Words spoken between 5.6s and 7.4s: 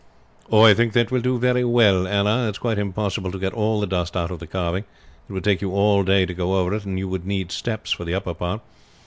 you all day to go over it, and you would